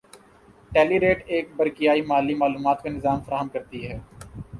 ٹیلیریٹ 0.71 1.21
ایک 1.27 1.49
برقیائی 1.57 2.01
مالی 2.03 2.35
معلومات 2.35 2.81
کا 2.83 2.89
نظام 2.89 3.19
فراہم 3.21 3.49
کرتی 3.49 3.87
ہے 3.87 3.99